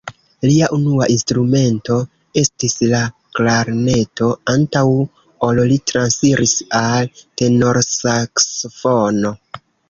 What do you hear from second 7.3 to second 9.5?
tenorsaksofono.